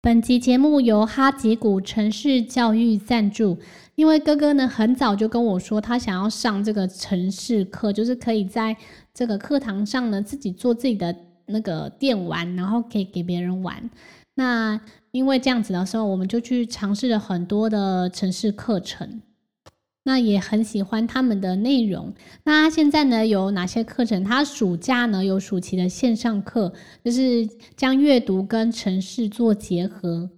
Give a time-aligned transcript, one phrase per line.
[0.00, 3.58] 本集节目由哈吉谷城市教育赞助。
[3.96, 8.76] 因为哥哥呢很早就跟我说，他想要上这个城市课，就是可以在
[9.12, 11.14] 这个课堂上呢自己做自己的
[11.46, 13.90] 那个电玩，然后可以给别人玩。
[14.36, 14.80] 那
[15.10, 19.20] 因为这样子的时候，我们就去尝试了很多的城市课程。
[20.04, 22.14] 那也很喜欢他们的内容。
[22.44, 24.24] 那现在呢有哪些课程？
[24.24, 26.72] 他暑假呢有暑期的线上课，
[27.04, 30.30] 就是将阅读跟程式做结合，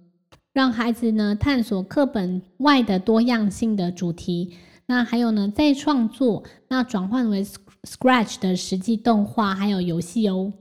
[0.51, 4.55] 让孩子呢探索课本外的多样性的主题。
[4.87, 7.45] 那还有呢再创作，那转换为
[7.83, 10.51] Scratch 的实际动画还有游戏哦。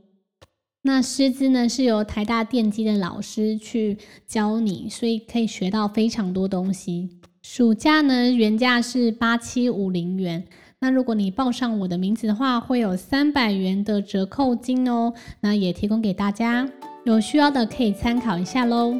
[0.82, 7.18] 那师资呢是由台大电机的老师去教你，所以可以学到非常多东西。
[7.52, 10.44] 暑假呢，原价是八七五零元。
[10.78, 15.12] 那如果你报上我的名字的话，会有三百元的折扣金哦。
[15.40, 16.68] 那也提供给大家，
[17.02, 18.94] 有需要的可以参考一下喽。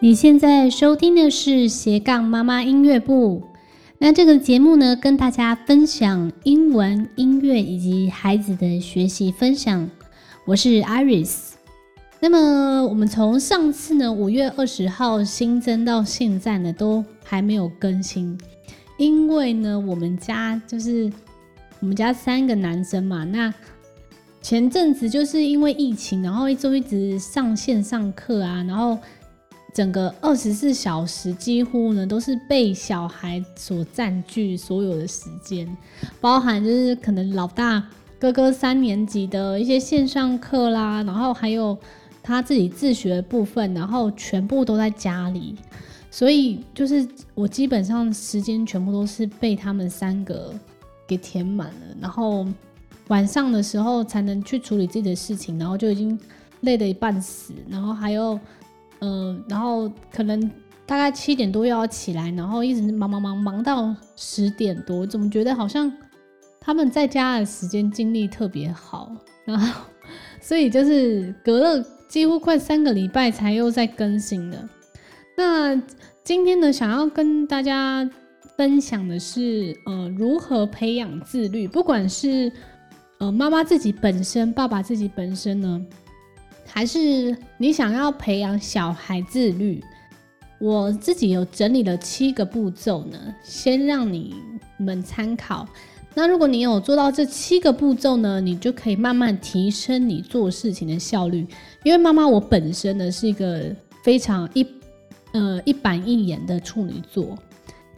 [0.00, 3.42] 你现在收听的是斜杠妈妈音乐部。
[3.96, 9.88] 那这个节目呢，跟大家分享英文、音乐以及孩子的学习分享。
[10.44, 11.59] 我是 Iris。
[12.22, 18.38] 那么我们从上次呢五月二十号新增到现在呢都还没有更新，
[18.98, 21.10] 因为呢我们家就是
[21.80, 23.52] 我们家三个男生嘛，那
[24.42, 28.98] 前阵子就是因为疫情，然后一周一直上线上课啊，然后
[29.72, 35.66] 整个二十四小时几乎呢都是被小孩所占据所有的时间，
[36.20, 37.82] 包含就是可能老大
[38.18, 41.78] 哥哥三年级的一些线上课啦，然后还有。
[42.22, 45.56] 他自己自学的部分，然后全部都在家里，
[46.10, 50.52] 所以就是我基本上时间全部都是被他们三个
[51.06, 52.46] 给填满了，然后
[53.08, 56.18] 晚上的时候才能去处理自己的事情，然后就已经
[56.60, 58.38] 累得一半死，然后还有，
[59.00, 60.38] 嗯、然后可能
[60.84, 65.90] 大概七点多又要起来，然后一直忙忙忙忙到十点多，怎么觉得好像
[66.60, 69.10] 他们在家的时间精力特别好，
[69.44, 69.80] 然后
[70.40, 71.84] 所以就是隔了。
[72.10, 74.68] 几乎快三个礼拜才又在更新的。
[75.36, 75.80] 那
[76.24, 78.10] 今天呢，想要跟大家
[78.56, 81.68] 分享的是，呃，如何培养自律。
[81.68, 82.52] 不管是
[83.18, 85.86] 呃妈妈自己本身，爸爸自己本身呢，
[86.66, 89.80] 还是你想要培养小孩自律，
[90.58, 94.34] 我自己有整理了七个步骤呢，先让你
[94.78, 95.64] 们参考。
[96.14, 101.46] 那如果你有做到这七个步骤呢，你就可以慢慢提升你做事情的效率。
[101.84, 104.66] 因为妈妈我本身呢是一个非常一
[105.32, 107.38] 呃一板一眼的处女座。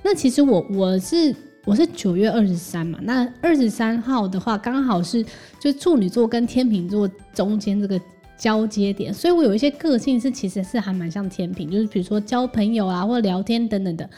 [0.03, 1.34] 那其实我我是
[1.65, 5.25] 我是九月二十三嘛，那二十三号的话刚好是
[5.59, 7.99] 就处女座跟天秤座中间这个
[8.37, 14.09] 交接点，所以我有一些个性是其实是还蛮像天秤，就是比如说交朋友啊或聊天等等的，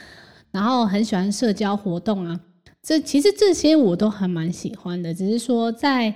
[0.50, 2.41] 然后很喜欢社交活动啊。
[2.84, 6.15] 这其实这些我都还蛮喜欢的，只是说在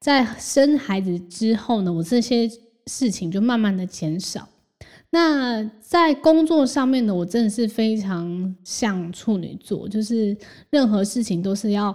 [0.00, 2.50] 在生孩子之后呢，我这些
[2.86, 4.48] 事情就慢慢的减少。
[5.10, 10.34] 那在工作上面呢，我真的是非常像处女座，就是
[10.70, 11.94] 任何事情都是要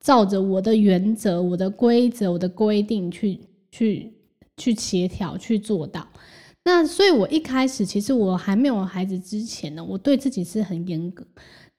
[0.00, 3.38] 照着我的原则、我的规则、我的规定去
[3.70, 4.12] 去
[4.56, 6.06] 去协调去做到。
[6.64, 11.24] 那所以，我一开始其实我还没有孩子之前呢，我对自己是很严格。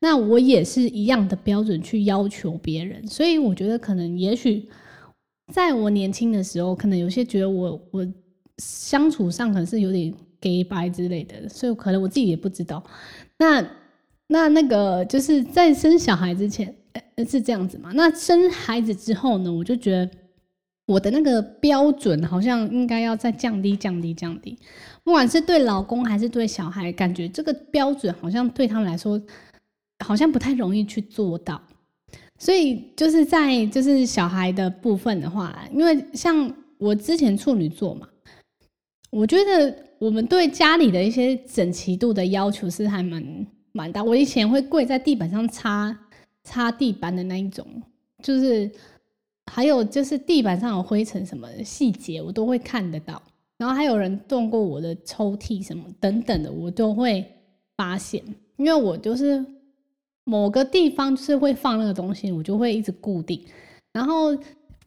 [0.04, 4.68] 那我也是一样的标准去要求别人，所以我觉得可能也许
[5.54, 8.08] 在我年轻的时候，可能有些觉得我我
[8.58, 12.84] 相处上可能是有点假掰之类的，所以可能我自己也不知道。
[13.38, 13.64] 那
[14.26, 16.76] 那那个就是在生小孩之前，
[17.30, 17.92] 是这样子嘛？
[17.94, 20.10] 那生孩子之后呢，我就觉得
[20.88, 24.58] 我的那个标准好像应该要再降低降低降低，
[25.04, 29.22] 不管是对老公还是对小孩，感觉这个标准好像对他们来说。
[30.02, 31.62] 好像不太容易去做到，
[32.40, 38.10] 所以就是在就是小孩的部分的话，因为像我之前处女座嘛，
[39.12, 44.04] 我觉得我们对家里的一些整齐度的要求是还蛮蛮大。
[44.04, 45.96] 我以前会跪在地板上擦
[46.44, 47.66] 擦地板的那一种，
[48.24, 48.70] 就是
[49.52, 53.22] 还有就是地板上有灰尘什么的细节，我都会看得到。
[53.58, 57.24] 然后还有人动过我的抽屉什么等等的，我都会
[57.78, 58.24] 发现，
[58.58, 59.46] 因为我就是。
[60.24, 63.44] 某个地方就是会放那个东西，我就会一直固定。
[63.94, 64.38] 然后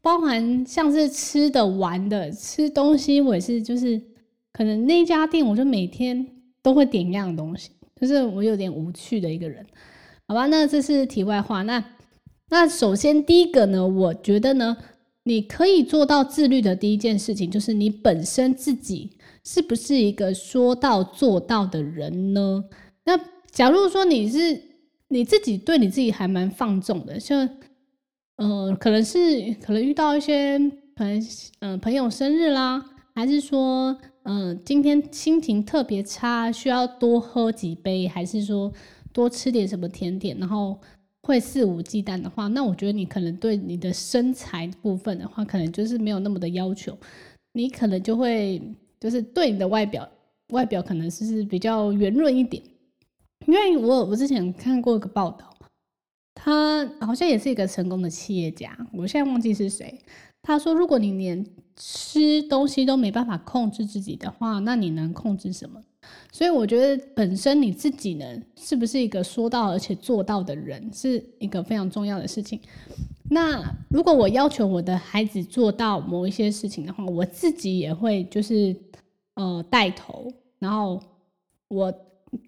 [0.00, 4.00] 包含像是吃的、玩的、吃东西，我也是就是
[4.52, 6.26] 可能那家店，我就每天
[6.62, 7.70] 都会点一样东西，
[8.00, 9.66] 就是我有点无趣的一个人，
[10.28, 10.46] 好吧？
[10.46, 11.62] 那这是题外话。
[11.62, 11.84] 那
[12.50, 14.76] 那首先第一个呢，我觉得呢，
[15.24, 22.64] 你可以做到自律的第一件事情，就是你本身自己是不是一个说到做到的人呢？
[23.04, 23.18] 那
[23.50, 24.60] 假如说你是
[25.08, 27.48] 你自己对你自己还蛮放纵的，像
[28.36, 29.18] 呃，可能是
[29.62, 30.58] 可能遇到一些
[30.96, 31.22] 朋
[31.60, 32.84] 呃朋友生日啦，
[33.14, 38.72] 还是说呃今天心情特别差，需要多喝几杯，还是说
[39.12, 40.76] 多吃点什么甜点，然后
[41.22, 46.96] 会肆无忌惮的话，那我觉得你可能对你的身材部分的话，可能就是没有那么的要求，
[47.52, 48.60] 你可能就会
[48.98, 50.08] 就是对你的外表
[50.48, 52.60] 外表可能是比较圆润一点。
[53.46, 55.54] 因为我我之前看过一个报道，
[56.34, 60.00] 他好像也是一个成功的企业家，我现在忘记是谁。
[60.42, 61.44] 他说，如果你连
[61.76, 65.82] 吃东西都没办法控制自己的话，那你能控制什么？
[66.32, 68.24] 所以我觉得本身你自己呢，
[68.56, 72.60] 是不是一个说到而且做到的人，是一个非常重要的事情。
[73.30, 78.76] 那如果我要求我的孩子做到某一些事情的话，我自己也会就是
[79.34, 81.00] 呃带头，然后
[81.68, 81.92] 我。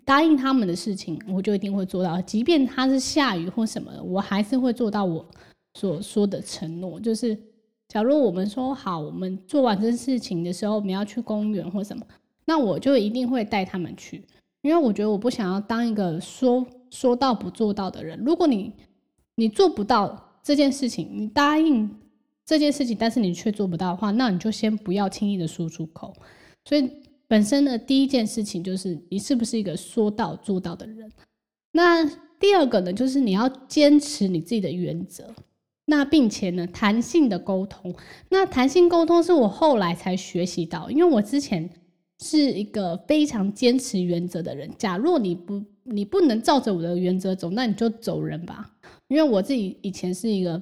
[0.05, 2.21] 答应他们的事情，我就一定会做到。
[2.23, 5.25] 即便他是下雨或什么，我还是会做到我
[5.75, 6.99] 所说的承诺。
[7.01, 7.37] 就是，
[7.89, 12.07] 假如我们说好，我们做完这事情的时候，我们要去公园或什么，
[12.45, 14.25] 那我就一定会带他们去。
[14.63, 18.21] 因为我觉得我不想要当一个说说到不做到的人。
[18.25, 18.73] 如果你
[19.37, 21.89] 你做不到这件事情，你答应
[22.45, 26.13] 这件事情，但是你却做不到的话，那你就先不要轻易的说出口。
[26.65, 26.91] 所以。
[27.29, 31.11] 本身的第一件事情就是你是不是一个说到做到的人。
[31.73, 32.05] 那
[32.39, 35.35] 第二个呢，就是你要坚持你自己的原则。
[35.87, 37.95] 那并且呢，弹性的沟通。
[38.29, 41.69] 那弹性沟通是我后来才学习到，因为我之前
[42.21, 44.71] 是一个非常坚持原则的人。
[44.77, 48.71] 假若你不你不能照着我的原则走，那你就走人吧。
[49.09, 50.61] 因为我自己以前是一个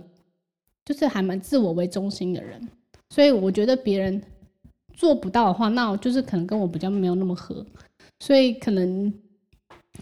[0.85, 2.69] 就是还蛮自我为中心的人，
[3.11, 4.23] 所以我觉得别人。
[4.97, 7.65] 做不到的话，那我就是可能跟我比较没有那么合，
[8.21, 9.13] 所以可能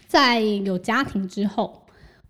[0.07, 1.85] 在有家庭之后，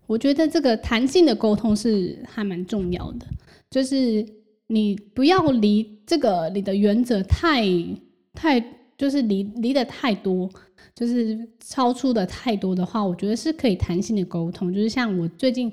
[0.06, 3.26] 我觉得这个弹性的沟通是还蛮重要的。
[3.70, 4.26] 就是
[4.68, 7.64] 你不要离这个你的原则太
[8.32, 8.60] 太，
[8.96, 10.48] 就是离离得太多，
[10.94, 14.72] 就是超出的太多的话，我觉得是可以弹性的沟通。
[14.72, 15.72] 就是像我最近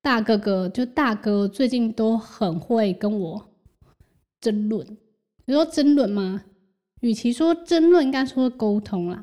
[0.00, 3.48] 大哥哥，就大哥最近都很会跟我
[4.40, 4.86] 争论。
[5.46, 6.44] 你说争论吗？
[7.00, 9.22] 与其说争论，应该说沟通啦。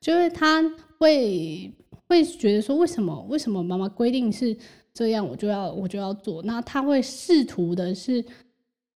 [0.00, 0.62] 就是他
[0.98, 1.74] 会
[2.06, 4.56] 会觉得说，为什么为什么妈妈规定是
[4.94, 6.42] 这样，我就要我就要做。
[6.44, 8.24] 那他会试图的是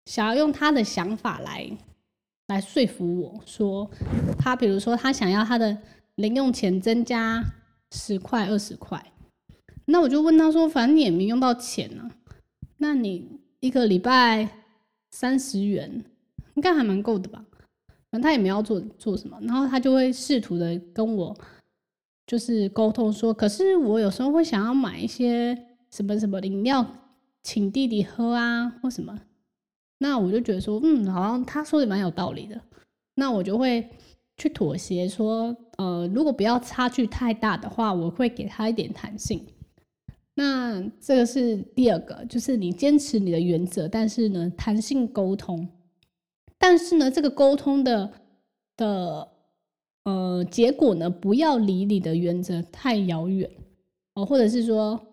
[0.07, 1.71] 想要用他的想法来
[2.47, 3.91] 来说服我说，
[4.39, 5.77] 他比如说他想要他的
[6.15, 7.45] 零用钱增加
[7.91, 9.13] 十块二十块，
[9.85, 12.11] 那我就问他说，反正你也没用到钱呢，
[12.79, 14.49] 那你一个礼拜
[15.11, 16.05] 三十元。
[16.54, 17.44] 应该还蛮够的吧，
[18.10, 21.37] 反正他也没要做做什么，然后他就会试图的跟我
[22.26, 25.56] 就是沟通说，可是我有时候会想要买一些
[25.90, 26.87] 什么什么饮料
[27.43, 29.19] 请弟弟喝啊或什么，
[29.99, 32.60] 那我就觉得说，嗯，好像他说的蛮有道理的，
[33.14, 33.88] 那我就会
[34.37, 39.44] 去妥协说，呃，如果不要差距太大的话，我会给他一点弹性。
[40.34, 45.69] 那这个是第二个，就是你坚持你的原则，但是呢，弹性沟通。
[46.64, 48.12] 但是呢，这个沟通的
[48.76, 49.29] 的
[50.05, 53.50] 呃结果呢，不要离你的原则太遥远
[54.14, 55.09] 哦，或者是说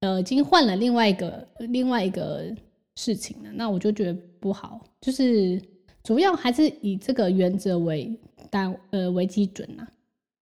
[0.00, 2.54] 呃已经换了另外一个另外一个
[2.96, 4.78] 事情了，那我就觉得不好。
[5.00, 5.58] 就是
[6.02, 8.14] 主要还是以这个原则为
[8.50, 9.88] 单呃为基准呐。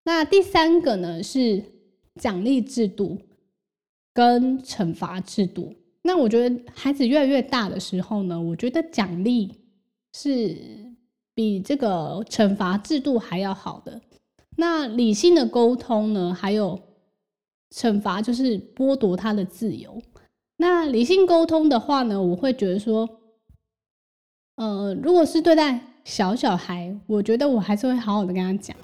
[0.02, 1.62] 那第三个呢是
[2.16, 3.16] 奖励制度
[4.12, 5.72] 跟惩罚制度。
[6.02, 9.62] 那我觉得孩子越来越大的时候呢，我觉得奖励。
[10.12, 10.57] 是
[11.35, 14.00] 比这个惩罚制度还要好的。
[14.57, 16.35] 那理性的沟通呢？
[16.35, 16.78] 还有
[17.75, 20.02] 惩罚就是剥夺他的自由。
[20.59, 23.09] 那理性沟通的话呢，我会觉得说，
[24.57, 28.76] 呃，如果是对待小小孩，我觉得我还是会好好的跟他讲。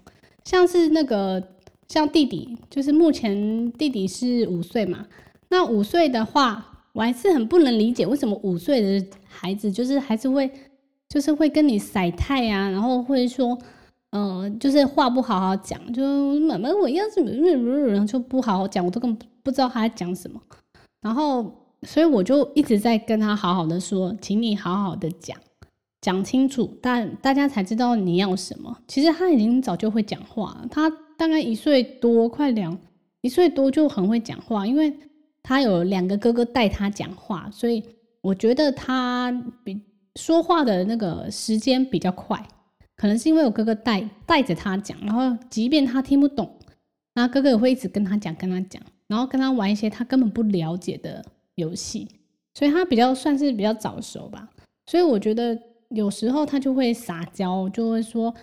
[0.45, 1.57] 像是那个
[1.89, 5.07] 像弟弟，就是目前弟弟是五岁嘛。
[5.51, 10.51] 那五岁的话，我还是很不能理解为什么五岁的孩子就是还是会。
[11.09, 13.57] 就是会跟你晒太呀，然后会说，
[14.11, 16.03] 嗯、呃，就是话不好好讲，就
[16.41, 17.31] 妈妈我要什么，
[17.87, 20.38] 然后就不好好讲，我都根本不知道他在讲什么。
[21.00, 21.50] 然后，
[21.85, 25.35] 所以我就一直在跟他好好的说，请你好好的讲，
[26.03, 28.77] 讲清楚，但大家才知道你要什么。
[28.87, 32.79] 其实他已经早就会讲话了，他大概一岁多，快两
[33.23, 34.93] 一岁多就很会讲话，因为
[35.43, 37.83] 他有两个哥哥带他讲话，所以
[38.21, 39.33] 我觉得他
[39.65, 39.81] 比。
[40.19, 42.45] 说话的那个时间比较快，
[42.97, 46.59] 可能是因为我哥哥带带着他讲，然后即便他听不懂，
[47.15, 52.09] 然后哥哥也会一直跟他讲，跟他讲，然后跟他玩一些他根本不了解的游戏，
[52.55, 54.51] 所以他比较算是比较早熟吧。
[54.87, 55.57] 所以我觉得
[55.91, 58.35] 有时候他就会撒娇，就会说：“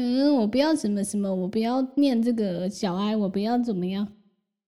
[0.00, 4.08] 嗯，我不要什么什么，我不要念这个小爱，我不要怎么样。”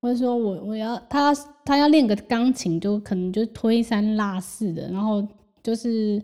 [0.03, 5.27] 或者说我我要他他要练个钢琴，就可能就推三落四的，然后
[5.63, 6.23] 就是。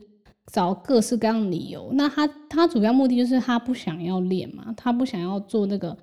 [0.52, 5.96] 找各式各样的理由，那他他主要目的就是他不想要练嘛，他不想要做那个，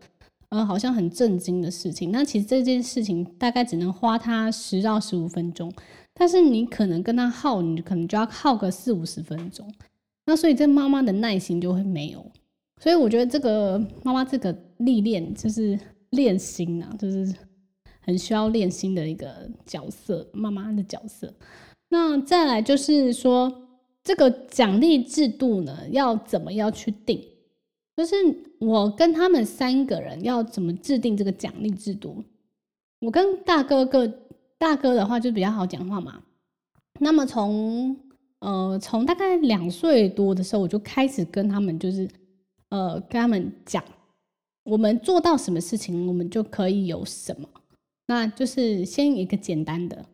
[0.50, 2.12] 呃，好像很正经的事情。
[2.12, 5.72] 那其实这件事情大概只能花他十到十五分钟，
[6.14, 9.74] 但是你可能跟他耗，你可能就要耗个四五十分钟。
[10.26, 12.26] 那所以这妈妈的耐心就会没有。
[12.82, 17.34] 所以我觉得这个妈妈这个历练就是练心啊，就是
[18.02, 21.34] 很需要练心的一个角色，妈妈的角色。
[21.90, 23.62] 那再来就是说。
[24.03, 27.24] 这个奖励制度呢，要怎么样去定？
[27.95, 28.15] 就是
[28.60, 32.22] 我跟他们三个人要怎么制定这个奖励制度？
[33.00, 34.05] 我跟大哥哥，
[34.57, 36.22] 大哥的话就比较好讲话嘛。
[37.00, 37.95] 那么从
[38.39, 42.10] 呃从大概两岁多的时候，我就开始跟他们就是
[42.69, 43.81] 呃跟他们讲，
[44.63, 47.48] 我们做到什么事情，我们就可以有什么。
[48.07, 50.05] 那就是先一个简单的，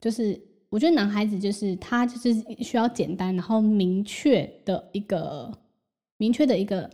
[0.00, 0.47] 就是。
[0.70, 5.50] 我觉得男孩子就是他，就是需要简单然后明确的一个
[6.18, 6.88] 明确的一个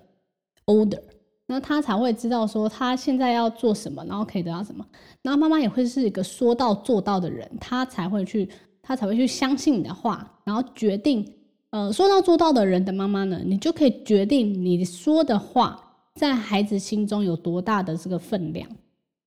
[0.67, 1.01] order，
[1.47, 4.87] 那他才会知道说他现在要做什么，然后可以得到什么。
[5.23, 8.49] 然后妈妈也会是一个说到做到的人，他才会去，
[8.81, 11.29] 他才会去相信你的话，然后决定。
[11.71, 18.71] 呃，说到做到的人的妈妈呢，你就可以决定你说的话在孩子心中有多大的这个分量。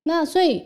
[0.04, 0.64] 那所以。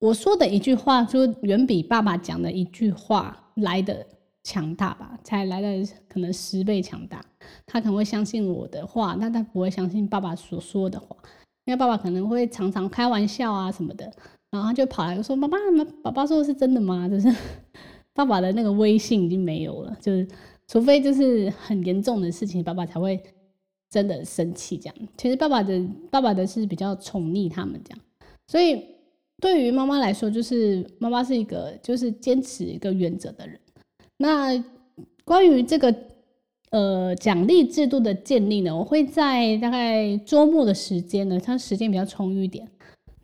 [0.00, 4.06] 我说的一句话，就远比爸爸讲的一句话来的
[4.44, 7.20] 强大吧，才来的可能十倍强大。
[7.66, 11.16] 他可能会相信我的话，但他不会相信爸爸所说的话，
[11.64, 14.04] 因为爸爸可能会常常开玩笑啊什么的，
[14.50, 15.58] 然后他就跑来说：“爸爸，
[16.04, 17.34] 爸爸说的是真的吗？”就是
[18.14, 20.28] 爸爸的那个威信已经没有了，就是
[20.68, 23.20] 除非就是很严重的事情，爸爸才会
[23.90, 24.94] 真的生气这样。
[25.16, 27.98] 其实爸爸的爸爸的是比较宠溺他们这样，
[28.46, 28.97] 所以。
[29.40, 33.58] 对于妈妈来说，就是妈妈是一个就是坚持一个原则的人。
[34.16, 34.64] 那
[35.24, 35.94] 关于这个
[36.70, 42.68] 呃奖励制度的建立呢，我会在大概周末的时间呢，它时间比较充裕一点，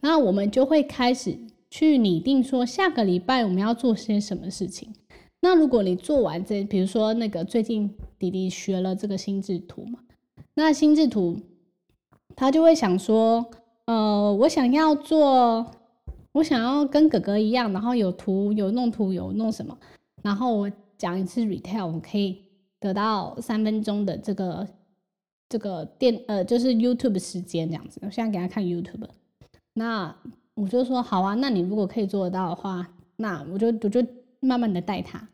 [0.03, 1.37] 那我们就会开始
[1.69, 4.95] 去拟定说下个礼拜我们要做些什么事情。
[5.41, 9.99] 那如果你做完这，比如说那个最近弟弟学了这个心智图嘛，
[10.55, 11.41] 那心智图
[12.37, 13.45] 他就会想说，
[13.87, 15.67] 呃，我想要做。
[16.35, 19.79] 我想要跟哥哥一样，然后有图有弄图有弄什么，
[20.21, 22.43] 然后我讲一次 retell，我可以
[22.81, 24.67] 得到三分钟的这个
[25.49, 28.01] 这个电呃，就是 YouTube 时间这样子。
[28.03, 29.07] 我现在给他看 YouTube，
[29.75, 30.13] 那
[30.55, 34.05] 我就说好啊，那你如果可以做得到的话，那我就我就
[34.41, 35.29] 慢慢的带他。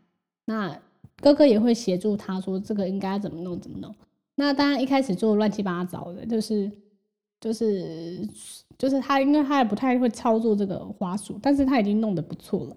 [0.44, 0.78] 那
[1.22, 3.94] 哥哥也会协助他说这个应该怎么弄怎么弄。
[4.34, 6.70] 那当然一开始做乱七八糟的，就是
[7.40, 8.28] 就是。
[8.78, 12.74] 就是他，因为他也不太会操作这个滑鼠，但是他已经弄得不错了。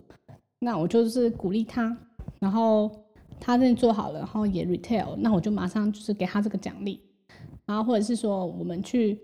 [0.59, 1.97] 那我就是鼓励他，
[2.39, 2.91] 然后
[3.39, 6.99] 他真的做好了，然后也 retail，那我就马上就是给他这个奖励。
[7.65, 9.17] 然后或者是说我们去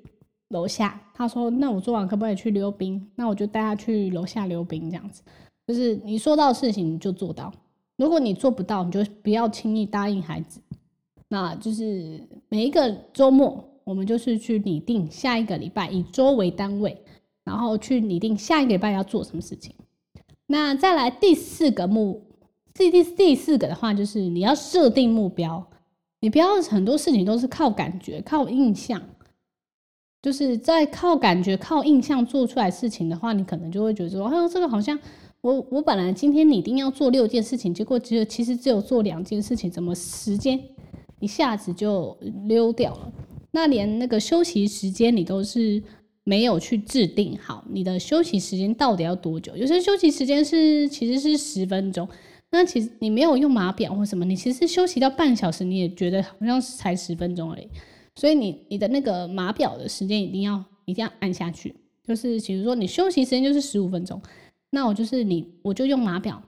[0.52, 3.06] 楼下，他说那我做完可不可以去溜冰？
[3.14, 5.22] 那我就带他去楼下溜冰，这样子。
[5.68, 7.52] 就是你说到事情你就做到，
[7.98, 10.62] 如果你做不到，你就不要轻易答应孩子。
[11.28, 13.66] 那就是每一个周末。
[13.90, 16.96] 我们就是去拟定下一个礼拜，以周为单位，
[17.44, 19.74] 然后去拟定下一个礼拜要做什么事情。
[20.46, 22.22] 那再来第四个目，
[22.72, 25.68] 第第第四个的话，就是你要设定目标。
[26.20, 29.02] 你不要很多事情都是靠感觉、靠印象，
[30.22, 35.00] 就是在靠感觉、靠印象做出来事情的话，你可能就会觉得说，哎呦，这个好像
[35.42, 40.62] 我我本来今天拟定要做六件事情，结果只有其实只有做两件事情，怎么时间
[41.20, 42.16] 一下子就
[42.46, 43.12] 溜掉了？
[43.52, 45.82] 那连那个休息时间你都是
[46.24, 49.56] 没有去制定好，你的休息时间到底要多久？
[49.56, 52.08] 有些休息时间是其实是十分钟，
[52.52, 57.68] 那其实你没有用码表或什么，你其实休息到半小时，你也觉得好像才十分钟而已。
[58.16, 64.22] 所以你你的那个码表的时间一定要一定要按下去，就是比如说你休息时间就是十五分钟，
[64.70, 66.42] 那我就是你我就用码表，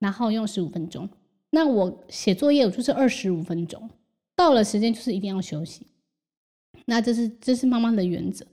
[0.00, 1.08] 然后用十五分钟。
[1.50, 3.88] 那我写作业我就是二十五分钟，
[4.34, 5.86] 到了时间就是一定要休息。
[6.88, 8.44] 那这是这是妈妈的原则。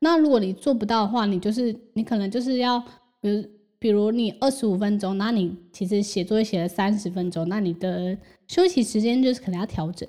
[0.00, 2.78] 那如果你做不到的话，你就是你可能就是要，
[3.20, 3.44] 比如
[3.78, 8.16] 比如你二十五分钟，那你其实写作业写了三十分钟，那你的
[8.46, 10.06] 休息时间就是可能要调整。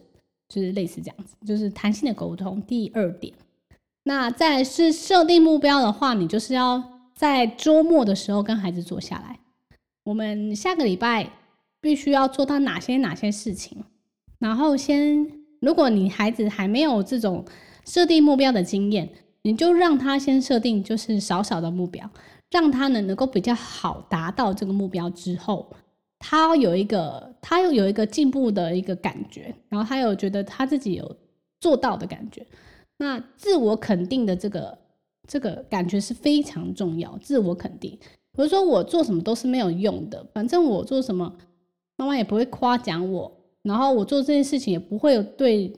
[0.50, 2.62] 就是类似这样子，就是弹性的沟通。
[2.62, 3.34] 第二点，
[4.04, 6.82] 那再是设定目标的话，你就是要
[7.14, 9.38] 在周末的时候跟孩子坐下来，
[10.06, 11.30] 我们下个礼拜
[11.82, 13.84] 必须要做到哪些哪些事情，
[14.40, 17.46] 然后先，如果你孩子还没有这种
[17.86, 19.10] 设定目标的经验，
[19.42, 22.10] 你就让他先设定就是少少的目标，
[22.52, 25.72] 让他呢能够比较好达到这个目标之后。
[26.20, 31.16] 他有一个，他又有一个进步的一个感觉，然后他有觉得他自己有
[31.62, 32.44] 做到的感觉，
[32.98, 34.76] 那自我肯定的这个
[35.28, 37.16] 这个感觉是非常重要。
[37.22, 41.38] 自我肯定，比如说我做什么都是没有用的，反正我做什么，
[41.98, 43.37] 妈妈也不会夸奖我，
[43.68, 45.72] 然后我做这件事情也不会有对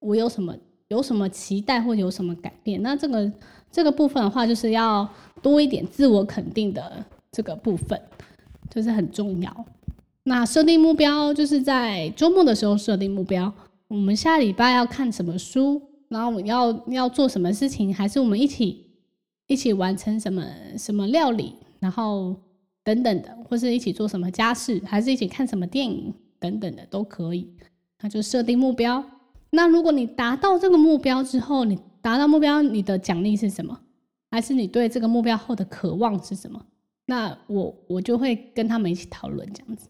[0.00, 0.56] 我有什么
[0.88, 2.82] 有什么期待或有什么改变。
[2.82, 3.32] 那这个
[3.70, 5.08] 这个部分的话，就是要
[5.42, 8.00] 多一点自我肯定的这个部分。
[8.70, 9.64] 就是很重要。
[10.24, 13.50] 那设定目标，就是在周末的时候设定目标。
[13.88, 18.90] 我们下礼拜要看什么书，然后我要要做什么事情，还是我们一起
[19.46, 20.44] 一起完成什么
[20.76, 22.36] 什么料理，然后
[22.84, 27.50] 等等的，或是一起做什么家事，还是一起看什么电影等等的都可以。
[28.00, 29.04] 那就设定目标。
[29.50, 33.80] 那如果你达到这个目标之后，你达到目标，你的奖励是什么？
[34.30, 36.64] 还是你对这个目标后的渴望是什么？
[37.06, 39.88] 那我我就会跟他们一起讨论这样子。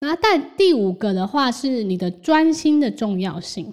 [0.00, 3.72] 那但第五个的话是你的专心的重要性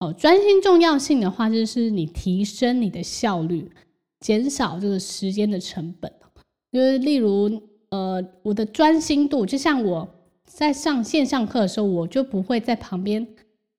[0.00, 3.70] 哦，专心重要性的话就是你提升你的效率，
[4.20, 6.10] 减少这个时间的成本。
[6.72, 10.08] 就是例如呃，我的专心度，就像我
[10.44, 13.26] 在上线上课的时候，我就不会在旁边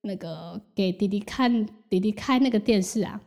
[0.01, 3.21] 那个给弟弟看弟弟开那个电视啊。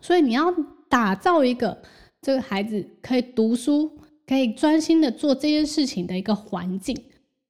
[0.00, 0.54] 所以你要
[0.88, 1.82] 打造一个
[2.20, 3.98] 这个孩子可以读书。
[4.26, 6.96] 可以专心的做这件事情的一个环境。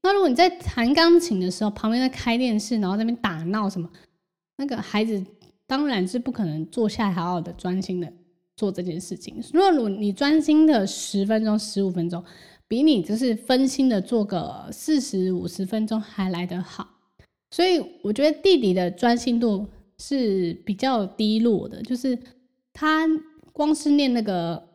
[0.02, 3.88] 那如果你在弹钢琴的时候，旁边在开电视，然后在那边打闹什么，
[4.56, 5.24] 那个孩子
[5.68, 8.12] 当然是不可能坐下来好好的专心的
[8.56, 9.40] 做这件事情。
[9.52, 12.24] 如果你专心的十分钟、十五分钟，
[12.68, 16.88] 比你就是分心的做个四十五十分钟还来得好。
[17.50, 19.66] 所以我觉得弟弟的专心度
[19.98, 22.18] 是比较低落的，就是
[22.72, 23.06] 他
[23.52, 24.70] 光是念那个。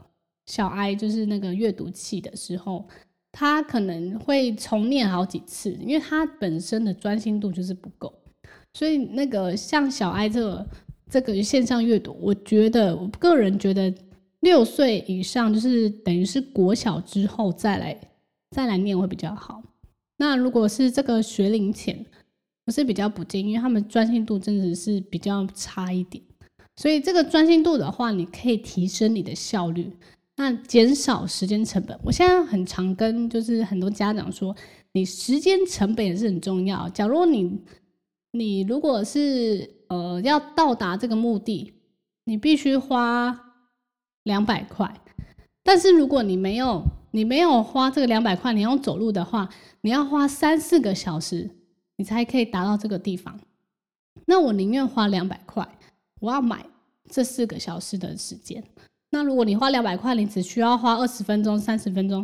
[0.51, 2.87] 小 I 就是那个阅读器的时候，
[3.31, 8.11] 他可能会重念好几次，因为他本身的专心度就是不够。
[8.73, 10.67] 所以那个像小 I 这个
[11.07, 13.93] 这个线上阅读，我觉得我个人觉得
[14.41, 17.99] 六岁以上就是等于是国小之后再来
[18.51, 19.61] 再来念会比较好。
[20.17, 22.05] 那如果是这个学龄前，
[22.65, 26.23] 我是比较不建议，因为他们专心度真的是比较差一点。
[26.75, 29.91] 所以这个专心度的话，你可以提升你的效率。
[30.37, 34.55] 那减少时间成本，我现在很常跟就是很多家长说，
[34.93, 36.87] 你时间成本也是很重要。
[36.89, 37.59] 假如你
[38.31, 41.73] 你如果是呃要到达这个目的，
[42.23, 43.48] 你必须花
[44.29, 44.87] 两百块，
[45.63, 49.49] 但是如果你没有你没有花这个两百块，你要走路的话，
[49.81, 51.49] 你要花三四个小时，
[51.97, 53.39] 你才可以达到这个地方。
[54.27, 55.67] 那我宁愿花两百块，
[56.21, 56.63] 我要买
[57.09, 58.63] 这四个小时的时间。
[59.09, 62.23] 那如果你花两百块，你只需要花二十分钟、三十分钟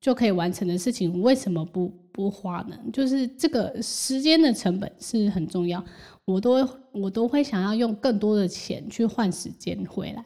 [0.00, 2.78] 就可以完成的事情，为什么不不花呢？
[2.92, 5.84] 就是这个时间的成本是很重要，
[6.26, 10.24] 我都我都会想要用更多的钱去换时间回来。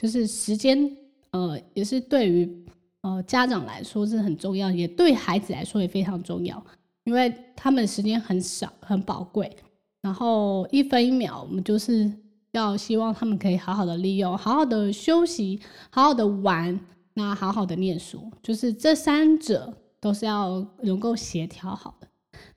[0.00, 0.96] 就是时间，
[1.32, 2.64] 呃，也是对于
[3.02, 6.64] 呃家长来说是很重要，也对孩子来说也非常重要，
[7.04, 9.54] 因为他们时间很少，很宝贵，
[10.00, 12.10] 然后一分一秒，我们就是。
[12.52, 16.80] 要希望他们可以好好的利用，好好的休息，好好的玩，
[17.14, 22.08] 那好好的念书，就是这三者都是要能够协调好的。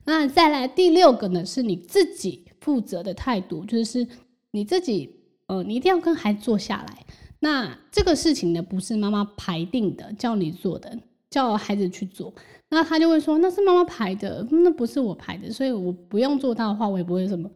[0.04, 4.04] 那再来第六个呢，是你自己负责的态度，就是
[4.50, 5.14] 你自己，
[5.46, 7.06] 呃，你一定要跟孩子坐下来。
[7.40, 12.32] 那这个事情呢，不是妈妈排定的，叫你做的，叫孩子去做，
[12.70, 17.50] 那他就会说那是妈妈排的，那不是我排的，所以我不用做到的话，我也不会什么，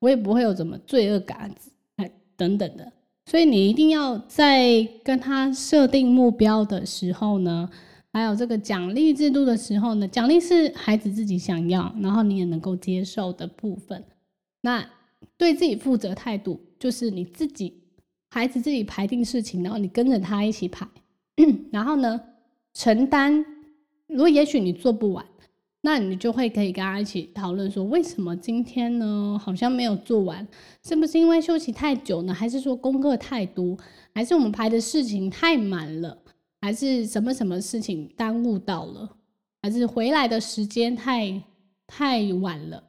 [0.00, 1.54] 我也不会有什么罪恶感。
[1.96, 2.92] 哎等等的，
[3.26, 7.70] 所以你一定要在跟他设定目标的时候呢，
[8.12, 14.02] 还有这个奖励制度的时候呢，奖励是孩子自己想要，然后你也能够接受的部分。
[14.62, 14.84] 那
[15.36, 17.83] 对自己负责态度，就是你自己
[18.34, 20.86] 孩子自己排定事情，然后你跟着他一起排，
[21.70, 22.20] 然后呢，
[22.72, 23.44] 承担。
[24.08, 25.24] 如果也许你做不完。
[25.86, 30.48] 那你就会可以跟他一起讨论说，为什么今天呢好像没有做完？
[30.82, 32.32] 是不是因为休息太久呢？
[32.32, 33.76] 还是说功课太多？
[34.14, 36.16] 还是我们排的事情太满了？
[36.62, 39.16] 还是什么什么事情耽误到了？
[39.60, 41.42] 还是回来的时间太
[41.86, 42.82] 太晚了？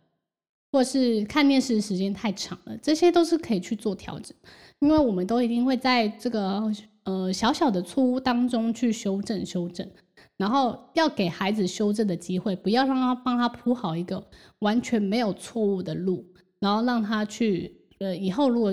[0.71, 4.34] 或是看电视时间太长了，这些都是可以去做调整，
[4.85, 6.61] 因为我们都一定会在这个
[7.05, 9.89] 呃小小的错误当中去修正修正，
[10.37, 14.23] 然后要给孩子修正的机会，不要让他帮他铺好一个
[14.59, 16.23] 完全没有错误的路，
[16.59, 18.63] 然后让他去呃以后如果